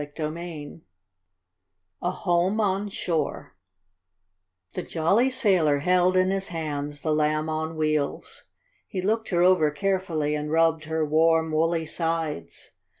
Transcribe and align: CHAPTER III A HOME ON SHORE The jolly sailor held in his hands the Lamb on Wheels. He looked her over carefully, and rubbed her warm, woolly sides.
CHAPTER 0.03 0.35
III 0.35 0.81
A 2.01 2.09
HOME 2.09 2.59
ON 2.59 2.89
SHORE 2.89 3.55
The 4.73 4.81
jolly 4.81 5.29
sailor 5.29 5.77
held 5.77 6.17
in 6.17 6.31
his 6.31 6.47
hands 6.47 7.01
the 7.03 7.13
Lamb 7.13 7.49
on 7.49 7.77
Wheels. 7.77 8.45
He 8.87 8.99
looked 8.99 9.29
her 9.29 9.43
over 9.43 9.69
carefully, 9.69 10.33
and 10.33 10.49
rubbed 10.49 10.85
her 10.85 11.05
warm, 11.05 11.51
woolly 11.51 11.85
sides. 11.85 12.71